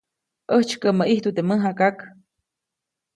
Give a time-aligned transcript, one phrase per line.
[0.51, 1.97] ʼÄjtsykäʼmäʼ ʼijtu teʼ mäjakak.